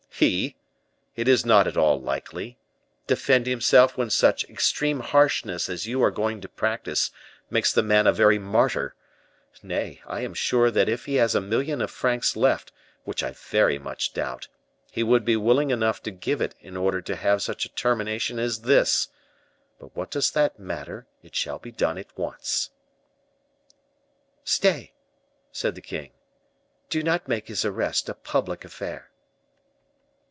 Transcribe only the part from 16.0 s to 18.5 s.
to give it in order to have such a termination